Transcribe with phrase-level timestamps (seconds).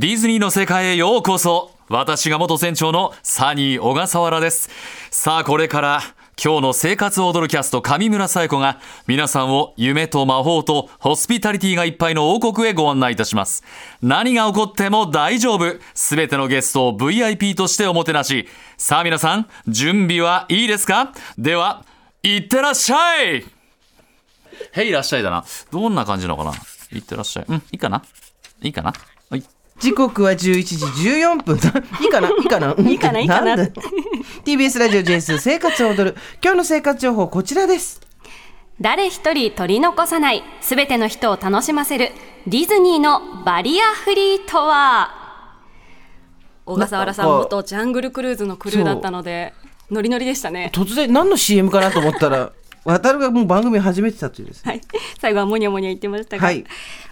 [0.00, 1.72] ディズニーの世界へようこそ。
[1.88, 4.70] 私が元船長のサニー小笠原です。
[5.10, 6.00] さあこれから
[6.40, 13.64] 今日の生活を踊るキャスト上村紗友子が皆さんを夢と魔法とホスピタリティがいっぱいの王国へご案内いたします。
[14.00, 15.74] 何が起こっても大丈夫。
[15.94, 18.46] すべてのゲストを VIP としておもてなし。
[18.76, 21.12] さあ皆さん準備はいいですか？
[21.36, 21.82] では
[22.22, 23.44] いってらっしゃい！
[24.74, 25.44] へいらっしゃいだな。
[25.72, 26.52] どんな感じなのかな？
[26.92, 27.46] いってらっしゃい。
[27.48, 28.04] うんいいかな？
[28.62, 28.92] いいかな？
[29.78, 30.76] 時刻は11時
[31.08, 31.56] 14分。
[32.02, 32.28] いいかな？
[32.28, 32.74] いいかな？
[32.78, 33.20] いいかな？
[33.20, 33.54] いいかな
[34.44, 36.16] ？TBS ラジオ JS 生活を踊る。
[36.42, 38.00] 今日の生活情報こちらです。
[38.80, 42.12] 誰一人取り残さない、すべての人を楽しませる、
[42.46, 45.10] ディズニーのバリアフリーとは
[46.64, 49.52] 小笠原さん、元ジャングルクルーズのクルーだったので、
[49.90, 50.70] ノリノリでしたね。
[50.72, 52.52] 突然何の CM かなと思ったら、
[52.84, 54.72] 渡るがもう番組始めてたというですね。
[54.72, 54.80] はい、
[55.20, 56.64] 最後はもにゃもにゃ言ってましたが、はい。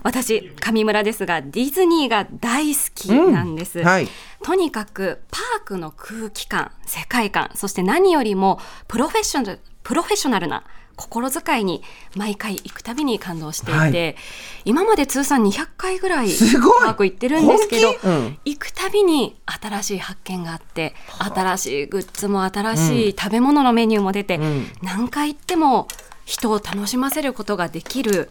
[0.02, 4.08] 私上村ですがディズニーが大好きなんです、うんはい。
[4.42, 10.64] とにかくパークの空気感世界観そして何よりもプロフェッショナルプロフェッショナルな
[10.96, 11.80] 心遣いに
[12.16, 14.16] 毎回行くたびに感動していて、はい。
[14.64, 16.82] 今まで通算200回ぐらいすごい。
[16.82, 18.38] パーク行ってるんですけど、うん。
[18.44, 24.66] 行くたびに新しい発見があって新しいグッズも新しい食べ物のメニューも出て、ん。
[24.82, 25.86] 何回行っても
[26.24, 28.28] 人を楽しませることができる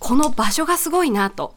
[0.00, 1.54] この場所がすごいなと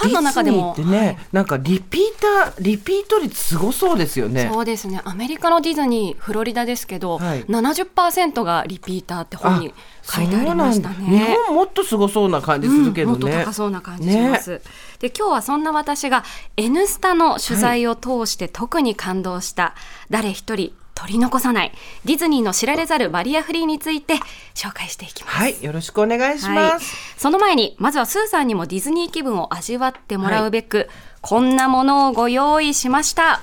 [0.00, 4.48] ファンの中でもディズニーってね、なんかリピーター、リピート率すごそうですよね。
[4.52, 11.36] そうですねアメリカのディズニーフロリダですけど、はい70%がリピーターって本に書いてありましたそうなんだ日ね。
[11.46, 13.16] 本もっとすごそうな感じするけどね。
[13.16, 14.60] うんもっと高そうな感じします。
[14.98, 16.24] で今日はそんな私が
[16.56, 19.74] 「N スタ」の取材を通して特に感動した、
[20.10, 21.72] 誰一人取り残さない。
[22.04, 24.16] ディズニーの知られざるバリアフリーについて
[24.54, 25.36] 紹介していきます。
[25.36, 26.54] はい、よろしくお願いしはい。
[26.72, 30.90] ます。、その前にまずはスーさんにもディズニー気分を味わってもらうべく、
[31.22, 33.40] こんなものをご用意しました。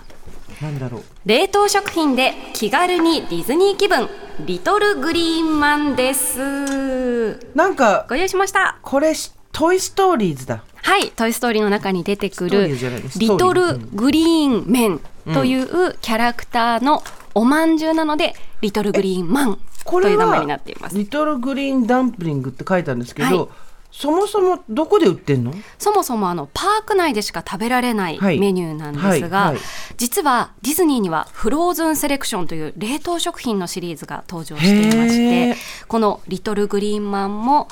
[0.62, 1.04] なんだろう。
[1.26, 4.08] 冷凍食品で気軽にディズニー気分。
[4.46, 7.40] リトルグリーンマンです。
[7.56, 8.78] なんかご用意しました。
[8.84, 10.64] これしトイストーリーズだ。
[10.84, 12.78] はい「トイ・ストーリー」の中に出てくる
[13.18, 15.02] リトルグリーンメン
[15.34, 17.04] というキャラクターの
[17.38, 20.98] おまんじゅうなのでリトルグリーンマンこという名前になっています。
[20.98, 23.48] リトルグリーンダンプリングって書いてあるんですけど、はい。
[23.90, 25.54] そもそもどこで売ってんの？
[25.78, 28.40] そもそもあのパーク内でしか食べられないはい。
[28.40, 29.54] メニューなんですが、はい。
[29.54, 29.58] はい。
[29.98, 35.56] 実はディズニーにはフローズンセレクションという冷凍食品のシリーズが登場していまして
[35.88, 37.70] このリトルグリーンマンも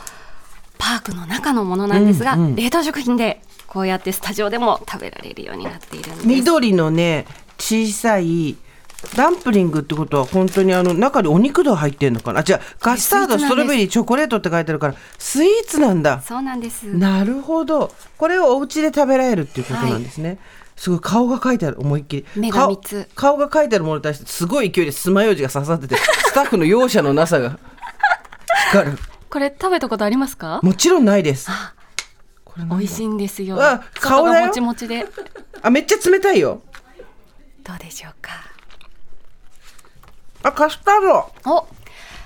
[0.78, 2.56] パークの中のものなんですが、うんうん。
[2.56, 6.28] 冷凍食品でこうやってスタジオでも食べられるようになっているんです。
[6.28, 7.26] 緑のね
[7.58, 8.56] 小さい
[9.16, 12.40] ダンプリングってことは本当にあの中にお肉が入ってんのかな？
[12.40, 16.22] あじゃあカスタードストロベリーチョコレートって書いてあるからスイーツなんだ。
[16.22, 16.84] そうなんです。
[16.86, 17.94] なるほど。
[18.18, 20.40] これをお家で食べられるっていうことなんですね、
[20.76, 22.52] すごい顔が書いてある思いっきり。
[22.52, 22.82] 顔
[23.16, 25.96] 顔が書いてあるものに対してすごい勢いで爪楊枝が刺さってて
[26.26, 27.60] スタッフの容赦のなさが。
[28.70, 28.98] 光る？
[29.30, 30.60] これ食べたことありますか？
[30.64, 31.50] もちろんないです。
[32.58, 33.62] 美味しいんですよ。
[33.62, 34.48] あ顔だよ。
[34.48, 35.06] もちもちで。
[35.62, 36.62] あめっちゃ冷たいよ。
[37.64, 38.32] どうでしょうか？
[40.46, 41.52] あカスタード。
[41.52, 41.68] お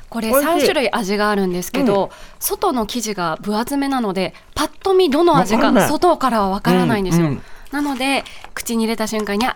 [0.09, 0.53] これ美味しい。
[0.56, 7.41] 3種類味があるんですけど、外の生地が分厚めなのでパッと見どの味か外からは分からないんですよ、うんうん。
[7.72, 9.56] なので口に入れた瞬間にあ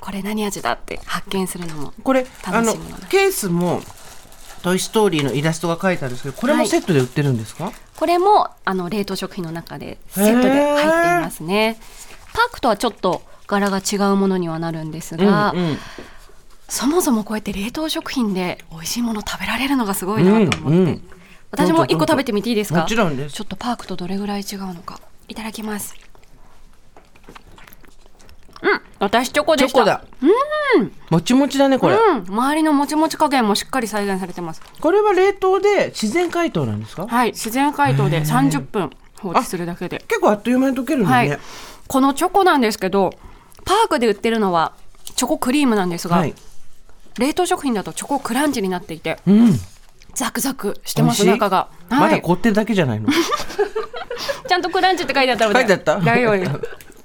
[0.00, 2.74] これ何味だって発見するのもこれあの
[3.08, 3.80] ケースも
[4.62, 11.78] 「トイ・ストーリー」のイラストが書いてあるんですけどこれもセットで売ってるんですか、これもあの冷凍食品の中でセットで入っていますね。
[12.32, 15.78] パークとはちょっと柄が違うものにはなるんですが、うんうん
[16.68, 21.02] そもそもこうやって冷凍食品で美味しいもの食べられるのがすごいなと思って、うんうん。
[21.50, 22.80] 私も一個食べてみていいですか？
[22.80, 23.34] もちろんです。
[23.36, 25.00] ちょっとパークとどれぐらい違うのか。
[25.28, 25.94] いただきます。
[28.62, 29.78] うん私チョコでした。
[29.78, 30.04] チョコだ。
[31.10, 32.24] もちもちだねこれ、うん。
[32.26, 34.62] 周りのもちもち加減もしっかり再現されてます。
[34.80, 37.06] これは冷凍で自然解凍なんですか？
[37.06, 38.90] はい自然解凍で30分
[39.20, 40.02] 放置するだけで。
[40.08, 41.36] 結構あっという間に溶けるんだはね、い。
[41.86, 43.12] このチョコなんですけど
[43.64, 44.74] パークで売ってるのは
[45.14, 46.34] チョコクリームなんですが、はい
[47.18, 49.60] 冷凍食品だとチョコクランチになっていてうん。
[50.14, 53.08] ザクザクしてます中が、まはい、だ凍ってるだけじゃないの、
[54.48, 55.58] ちゃんとクランチって書いてあったので。
[55.60, 56.00] 書いてあった？
[56.00, 56.50] 大丈夫です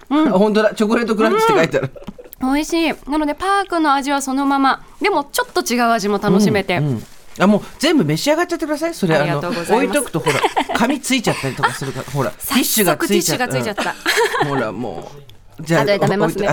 [0.10, 0.74] あ本当だ。
[0.74, 1.92] チョコレートクランチって書いてある、
[2.40, 2.94] 美味しい。
[3.10, 4.81] なのでパークの味はそのまま。
[5.02, 7.06] でもちょっと違う味も楽しめて、うん
[7.40, 8.94] あもう全部召し上がっちゃってください。
[8.94, 10.40] それあ置いとくとほら
[10.75, 12.06] 紙ついちゃったりとかするから。
[12.12, 13.36] ほらティッシュがついちゃ
[13.74, 13.96] った。
[14.44, 15.12] うん ほらも
[15.60, 15.63] う。
[15.63, 16.48] じ後で食べますね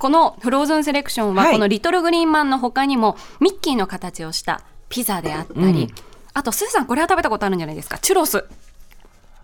[0.00, 1.52] このフローズンセレクションははい。
[1.52, 5.88] このリトルグリーンマンの他にもミッキーの形をしたピザであったり、うん。
[6.34, 7.98] あとスーさんこれは食べたことあるんじゃないですか？
[7.98, 8.44] チュロス。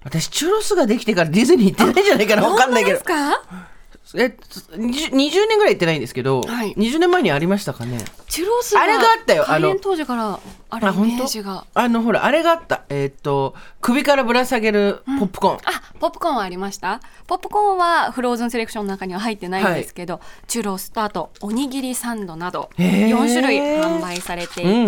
[0.02, 2.48] 私チュロスができてからディズニー行ってないんじゃないかな。
[2.48, 2.98] わかんないけど。
[2.98, 3.68] ですか？
[4.16, 4.36] え
[4.76, 6.72] 20, 20年ぐらい行ってないんですけど、はい。
[6.74, 7.98] 20年前にありましたかね？
[8.28, 9.44] チュロスがあれがあったよ。
[9.48, 10.40] あの当時から
[10.70, 11.66] あるイメージが。
[11.74, 12.84] あのほらあれがあった。
[12.88, 17.00] えーっと首からぶら下げるポップコーン、あポップコーンはありました。
[17.26, 23.16] ポップコーンはフローズンセレクションの中には入ってないんですけど、チュロスとあとおにぎりサンドなどへー。
[23.16, 24.86] 4種類販売されていて、うん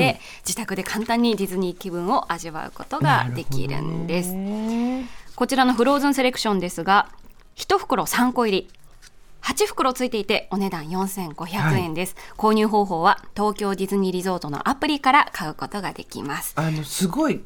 [0.48, 4.34] 自宅で簡単にディズニー気分を味わうことができるんです、
[5.36, 7.08] こちらのフローズンセレクションですが
[7.56, 8.70] 1袋3個入り
[9.42, 16.52] 8袋ついていてお値段4500円です、購入方法は東京ディズニーリゾートのアプリから買うことができます。
[16.56, 17.42] あのすごい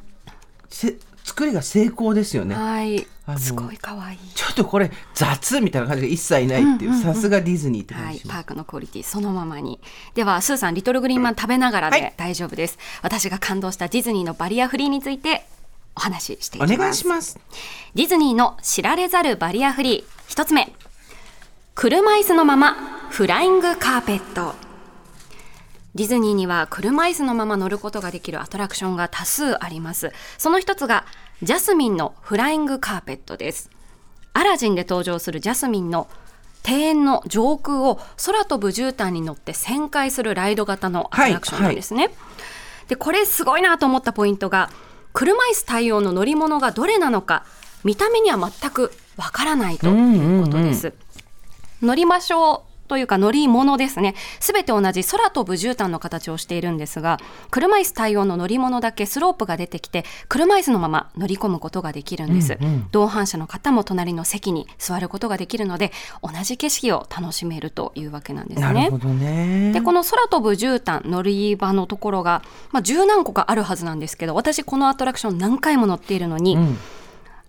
[0.69, 2.53] せ作りが成功ですよね。
[2.55, 3.07] はい。
[3.37, 4.17] すごい可愛い。
[4.35, 9.79] ちょっとこれ雑みたいな感じが一切ないっていうさすがディズニーってはい、感じします、パークのクオリティそのままに。
[10.15, 12.13] ではスーさんリトルグリーンマン食べながらではい。
[12.17, 15.45] 大丈夫です、私が感動したディズニーのバリアフリーについて
[15.95, 16.73] お話ししていきます。
[16.73, 17.39] お願いします。
[17.95, 20.03] ディズニーの知られざるバリアフリー。
[20.27, 20.73] 一つ目
[21.75, 22.75] 車椅子のまま
[23.09, 24.53] フライングカーペット。
[25.95, 30.11] ディズニーには車椅子のまま乗ることができるアトラクションが多数あります。
[30.37, 31.03] その一つが
[31.41, 33.71] ジャスミンのフライングカーペットです。
[34.33, 36.07] アラジンで登場するジャスミンの
[36.65, 42.11] 庭園の上空を空飛ぶ絨毯に乗って旋回するライド型のアトラクションなんですね、
[42.87, 44.69] でこれすごいなと思ったポイントが
[45.11, 47.45] 車椅子対応の乗り物がどれなのか
[47.83, 50.93] 見た目には全くわからないということです、
[51.83, 54.13] 乗り場所というか乗り物ですね。
[54.39, 57.17] すべて同じ空飛ぶ絨毯の形をしているんですが
[57.49, 62.57] 車椅子対応の乗り物だけスロープが出てきて車椅子のまま乗り込むことができるんです、
[62.91, 65.91] 同伴者の方も隣の席に座ることができるので
[66.21, 68.67] 同じ景色を楽しめるというわけなんですね。
[68.67, 69.71] なるほどね。
[69.71, 76.77] でこの空飛ぶ絨毯乗り場のところが、まあ、十何個かあるはずなんですけど私このアトラクション何回も乗っているのに、ん。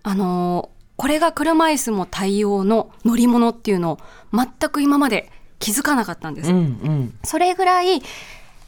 [0.03, 0.74] あのー
[1.05, 3.99] これが車椅子も対応の乗り物っていうのを
[4.33, 7.17] 全く今まで気づかなかったんです、うんうん。
[7.23, 8.01] それぐらい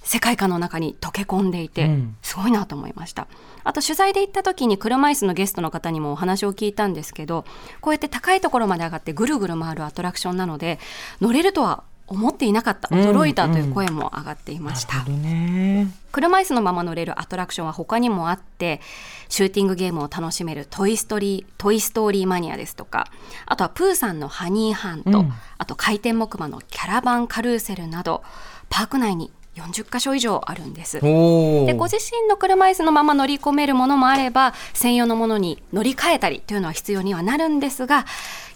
[0.03, 2.15] 世界観の中に溶け込んでいて、うん。
[2.21, 3.25] すごいなと思いました。
[3.63, 7.43] あと取材で行った時に車椅子のゲストの方にもお話を聞いたんですけど
[7.81, 10.77] こうやって高いところまで上がってぐるぐる回るアトラクションなので
[11.19, 15.87] 乗れるとは思っていなかった驚いたという声も上がっていました、なるほどね。
[16.11, 18.81] 車椅子のまま乗れるアトラクションは他にもあって
[19.29, 23.07] シューティングゲームを楽しめるトイストーリートイ・ストーリーマニアですとか
[23.45, 25.33] あとはプーさんのハニーハント、うん。
[25.57, 28.23] あと回転木馬のキャラバンカルーセルなど
[28.69, 30.99] パーク内に40箇所以上あるんです。
[31.01, 38.05] おでご自身の車椅子のまま乗り込めるものもあれば専用のものに乗り換えたりというのは必要にはなるんですが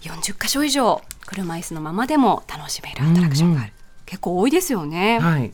[0.02, 3.72] 40箇所以上車椅子のままでも楽しめるアトラクションがある、
[4.06, 5.18] 結構多いですよね。
[5.20, 5.52] はい。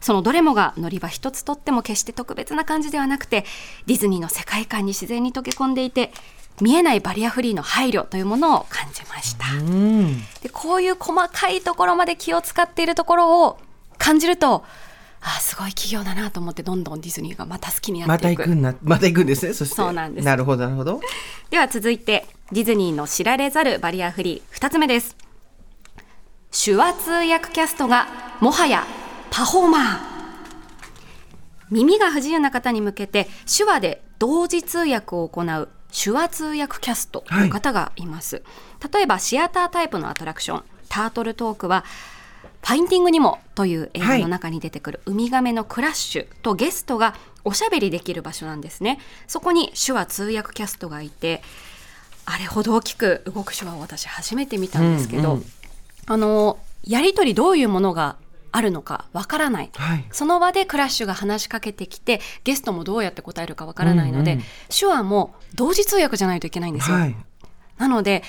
[0.00, 3.44] そのどれもが乗り場一つとっても決して特別な感じではなくて
[3.86, 6.12] ディズニーの世界観に自然に溶け込んでいて
[6.60, 9.54] 見えないバリアフリーの配慮というものを感じました。
[9.54, 10.18] うん。
[10.42, 13.58] でこういう細かいところまで気を使っているところを
[13.96, 14.64] 感じると
[15.20, 18.42] あすごい企業だなと思ってどんどんディズニーがまた好きになまっていく。
[18.42, 19.76] た行くんなまた行くんですねそして。
[19.76, 20.24] そうなんです。
[20.24, 21.00] なるほどなるほど。
[21.50, 24.58] では続いてディズニーの知られざるバリアフリー。
[24.58, 25.16] 2つ目です。
[26.52, 28.06] 手話通訳キャストが
[28.40, 28.84] もはや
[29.30, 29.98] パフォーマー。
[31.70, 33.26] 耳が不自由な方に向けて
[33.56, 37.46] 手話で同時通訳を行う手話通訳キャストとい。
[37.46, 38.42] う方がいます、
[38.92, 40.64] 例えばシアタータイプのアトラクション。
[40.90, 41.86] タートルトークは
[42.60, 48.98] ファインディングにもという映画の中に出てくるウミガメのクラッシュとゲストがおしゃべりできる場所なんですね。
[49.26, 51.42] そこに手話通訳キャストがいて、
[52.24, 55.44] あれほど大きく動く手話を私初めて見たんですけど、うんうん
[56.06, 58.16] あの、やりとりどういうものが
[58.50, 59.70] あるのかわからない。
[59.72, 66.96] はいその場でクラッシュが話しかけてきて、ゲストもどうやって答えるかわからないので、うんうん手話も同時通訳じゃないといけないんですよ。
[66.96, 67.16] はい
[67.78, 68.22] なので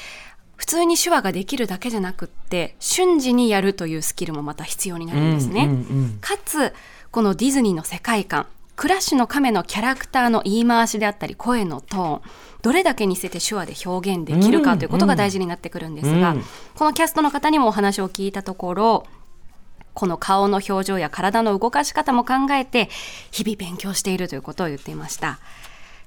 [0.56, 5.70] 普通に手話ができるだけじゃなくって瞬時にやるというスキルもまた必要になるんですね。
[6.22, 6.74] かつ
[7.12, 12.22] このディズニーの世界観クラッシュの亀のキャラクターの言い回しであったり声のトーン
[12.64, 16.44] どれだけ似せて手話で表現できるかということが大事になってくるんですが、うん。
[16.76, 19.08] このキャストの方にもお話を聞いたところ
[19.94, 22.90] この顔の表情や体の動かし方も考えて
[23.32, 25.40] 日々勉強しているということを言っていました。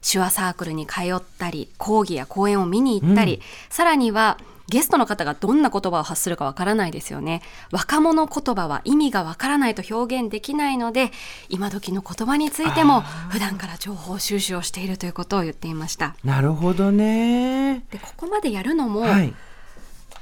[0.08, 7.42] 手話サークルに通ったり講義や講演を見に行ったり、さらにはゲストの方がどんな言葉を発するかわからないですよね。
[7.70, 11.12] 若者言葉は意味がわからないと表現できないので
[11.48, 16.16] 今時の言葉についても普段から情報収集をしているということを言っていました。
[16.24, 17.84] なるほどね。
[17.90, 19.34] でここまでやるのも、はい。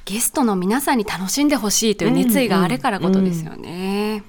[0.04, 4.22] ゲストの皆さんに楽しんでほしいという熱意があれからことですよね。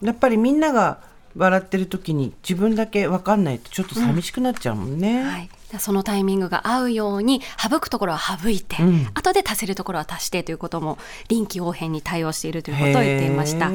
[0.00, 1.00] やっぱりみんなが
[1.36, 5.48] 笑ってる時に自分だけ分かんないとちょっと寂しくなっちゃうもんね、はい、
[5.78, 9.06] そのタイミングが合うように省くところは省いて、うん。
[9.14, 10.98] 後で足せるところは足してということも
[11.28, 13.70] 臨機応変に対応しているということを言っていました。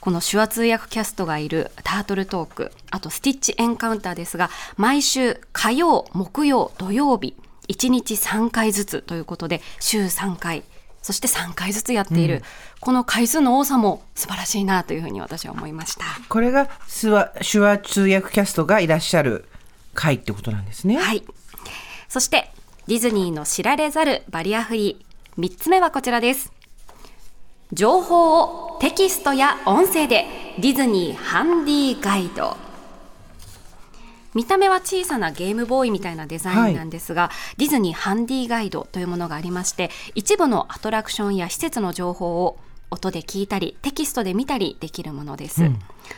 [0.00, 7.34] この手話通訳キャストがいるタートルトークあとスティッチエンカウンターですが毎週火曜木曜土曜日
[7.68, 10.62] 1日3回ずつということで週3回
[11.02, 12.42] そして3回ずつやっている、
[12.80, 16.04] この回数の多さも素晴らしいなというふうに私は思いました。
[16.28, 19.44] これが手話通訳キャストがいらっしゃる
[19.96, 20.96] 会ってことなんですね。
[20.98, 21.24] はい。
[22.08, 22.52] そして、
[22.86, 25.42] ディズニーの知られざるバリアフリー。
[25.42, 26.52] 3つ目はこちらです。
[27.72, 30.26] 情報をテキストや音声で
[30.60, 32.56] ディズニーハンディガイド。
[34.34, 42.58] 見た目は小さなゲームボーイみたいなデザインなんですが、ディズニーハンディガイドというものがありまして一部のアトラクションや施設の情報を
[42.90, 45.62] 音で聞いたりテキストで見たりできるものです、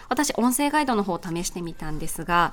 [0.08, 2.52] 私音声ガイドの方を試してみたんですが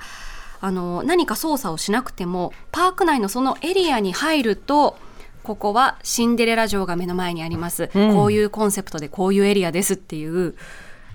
[0.60, 4.98] あの何か操作をしなくてもパーク内のそのエリアに入ると
[5.42, 10.56] ここはシンデレラ城が目の前にあります、こういうコンセプトでこういうエリアですっていう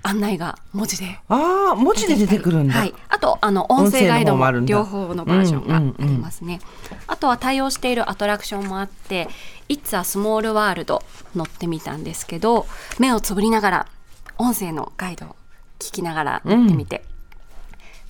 [0.02, 1.20] 案内が文字で。
[1.28, 2.74] ああ文字で出てくるんだ。
[2.74, 6.16] はい、あとあの音声ガイドも両方のバージョンがあうんうんうん。
[6.16, 6.60] りますね、
[7.06, 9.28] あとは対応しているアトラクションもあって
[9.68, 11.00] 「It's a Small World」
[11.36, 12.66] 乗ってみたんですけど
[12.98, 13.86] 目をつぶりながら
[14.38, 15.36] 音声のガイドを
[15.78, 17.04] 聞きながら乗ってみて、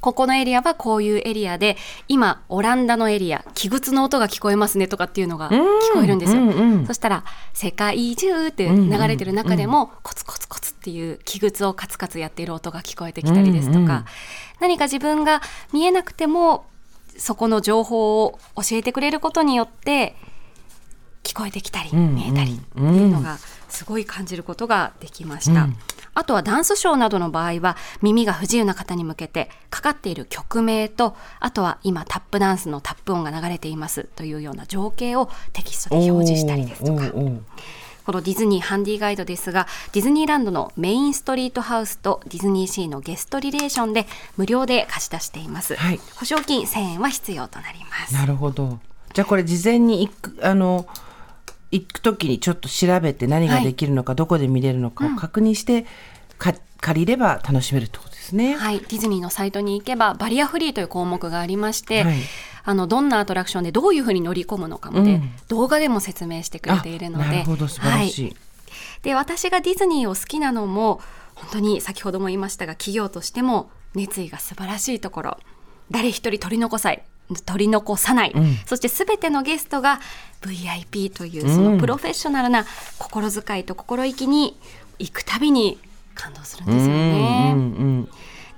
[0.02, 1.76] ここのエリアはこういうエリアで
[2.08, 5.58] 今オランダのエリア器物の音が聞こえますねとかっていうのが聞
[5.94, 6.86] こえるんですよ、うんうん。
[6.86, 13.86] そしたら「世界中」って流れてる中でもコツコツコツっていう器物をカツカツやっている音が聞こえてきたりですとか、うん。
[13.86, 14.04] うん
[14.60, 15.42] 何か自分が
[15.72, 16.66] 見えなくても
[17.16, 20.14] そこの情報を教えてくれることによって
[21.24, 25.68] 聞こえてきたりん見えたりっていうのがすごい感じることができました。
[26.14, 37.10] あとはダンスショーなどの場合は耳が不自由な方に向けてかかっている曲名とあとは今タップダンスのタップ音が流れていますというような情景をテキストで表示したりですとか。
[38.04, 46.00] このディズニーハンディガイドですがディズニーランドのメインストリートハウスとディズニーシーのゲストリレーションで無料で貸し出しています、はい。
[46.16, 48.14] 保証金1000円は必要となります。
[48.14, 48.80] なるほど。
[49.14, 50.86] じゃあこれ事前にあの
[51.72, 55.86] 行く時にちょっと調べて何ができるのか、どこで見れるのかを確認して、
[56.38, 58.54] か借りれば楽しめるってことですね。
[58.54, 62.16] はい、ディズニーのサイトに行けばバリアフリーという項目がありまして、はい。
[62.64, 65.30] あのどんなアトラクションでどういうふうに乗り込むのかまで、うん。
[65.48, 67.66] 動画でも説明してくれているのであなるほど。
[67.68, 68.24] 素晴らしい。
[68.26, 68.36] はい。
[69.02, 71.00] で私がディズニーを好きなのも
[71.34, 75.38] 本当に先ほども言いましたが企業としても熱意が素晴らしいところ。
[75.90, 77.02] 誰一人取り残さない
[77.46, 78.56] 取り残さない、ん。
[78.66, 80.00] そして全てのゲストが
[80.42, 82.64] VIP というそのプロフェッショナルな
[82.98, 84.58] 心遣いと心意気に
[84.98, 85.78] 行くたびに
[86.14, 87.52] 感動するんですよね。
[87.54, 88.08] うんうん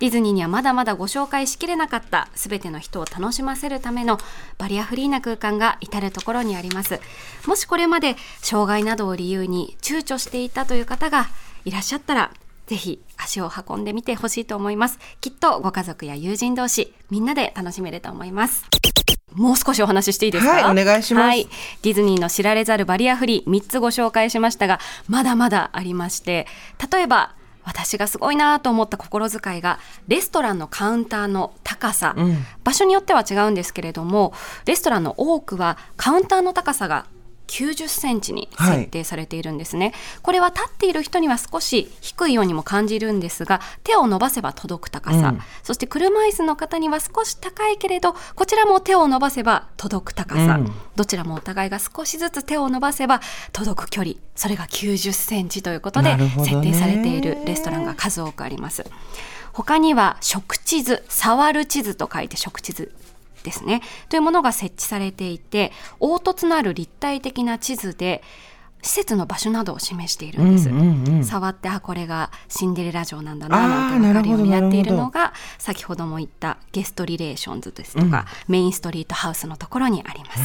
[0.01, 4.19] ディズニーにはまだまだご紹介しきれなかった全ての人を楽しませるための
[4.59, 7.01] バリアフリーな空間が至る所にあります。
[7.47, 11.29] もしこれまで障害などを理由に躊躇していたという方が
[11.65, 12.33] いらっしゃったら
[12.67, 14.99] ぜひ足を運んでみてほしいと思います。
[15.21, 18.65] きっとご家族や友人同士みんなで楽しめると思います。
[19.33, 20.53] もう少しお話ししていいですか？
[20.53, 21.25] はいお願いします。
[21.25, 21.49] はい。
[21.83, 24.79] ディズニーの知られざるバリアフリー3つご紹介しましたが
[25.09, 26.47] まだまだありまして
[26.93, 32.37] 例えば私がすごいなと思った心遣いがレストランのカウンターの高さ、ん。
[32.63, 34.35] 場所によっては違うんですけれども
[34.67, 37.07] レストランの多くはカウンターの高さが
[37.47, 45.41] 90センチに設定されているんですね、これは立っている人には少し低いようにも感じるんですが手を伸ばせば届く高さ、うん。
[45.63, 50.73] そして車椅子の方には少し高いけれどこちらも手を伸ばせば届く高さ、うん。
[50.97, 53.21] どちらもお互いが少しずつ手を伸ばせば
[53.53, 54.17] 届く距離。
[54.35, 58.85] それが90センチということで設定されているレストランが数多くあります。
[59.53, 62.93] 他には食地図触る地図と書いて食地図
[63.45, 63.83] ですね。
[64.09, 65.71] というものが設置されていて
[66.01, 68.23] 凹凸のある立体的な地図で
[68.83, 71.25] 施設の場所などを示しているんです、うんうんうん。
[71.25, 80.39] 触ってあこれがシンデレラ城なんだななんて分かるようになっているのが先ほども言ったゲストリレーションズですとか、メインストリートハウスのところにあります、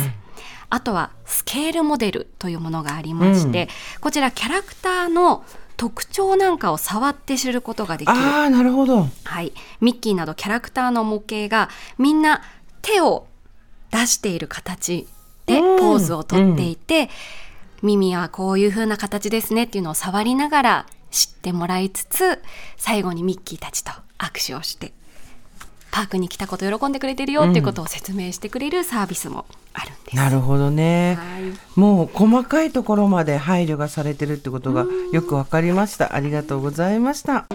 [0.70, 3.68] あとはスケールモデルというものがありまして、
[4.00, 5.44] こちらキャラクターの
[5.75, 8.18] 特徴なんかを触って知ることができる。
[8.18, 9.08] ああなるほど。
[9.25, 12.41] はい、ミッキーなどキャラクターの模型がみんな
[12.93, 13.27] 手を
[13.91, 15.08] 出している形
[15.46, 17.10] でうんポーズをとっていて、
[17.81, 22.39] 耳はこういう風な形ですねっていうのを触りながら知ってもらいつつ
[22.77, 24.91] 最後にミッキーたちと握手をして
[25.91, 30.15] パークに来たこと喜んでくれてるよっていうことを説明してくれるサービスもあるんです。
[30.15, 31.17] なるほどね。
[31.19, 36.13] はいもう細かいところまで配慮がされてるってことがよくわかりました。
[36.13, 37.48] ありがとうございました。